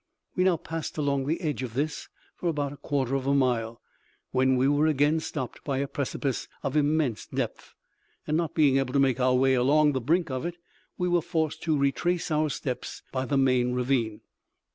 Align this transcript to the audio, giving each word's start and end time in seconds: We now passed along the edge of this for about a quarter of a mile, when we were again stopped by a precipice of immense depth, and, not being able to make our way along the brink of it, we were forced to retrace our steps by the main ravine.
We 0.35 0.43
now 0.45 0.57
passed 0.57 0.97
along 0.97 1.27
the 1.27 1.39
edge 1.41 1.61
of 1.61 1.75
this 1.75 2.09
for 2.35 2.49
about 2.49 2.73
a 2.73 2.77
quarter 2.77 3.13
of 3.13 3.27
a 3.27 3.35
mile, 3.35 3.79
when 4.31 4.55
we 4.55 4.67
were 4.67 4.87
again 4.87 5.19
stopped 5.19 5.63
by 5.63 5.77
a 5.77 5.87
precipice 5.87 6.47
of 6.63 6.75
immense 6.75 7.27
depth, 7.27 7.75
and, 8.25 8.35
not 8.35 8.55
being 8.55 8.77
able 8.77 8.93
to 8.93 8.99
make 8.99 9.19
our 9.19 9.35
way 9.35 9.53
along 9.53 9.91
the 9.91 10.01
brink 10.01 10.31
of 10.31 10.43
it, 10.43 10.55
we 10.97 11.07
were 11.07 11.21
forced 11.21 11.61
to 11.61 11.77
retrace 11.77 12.31
our 12.31 12.49
steps 12.49 13.03
by 13.11 13.25
the 13.25 13.37
main 13.37 13.73
ravine. 13.75 14.21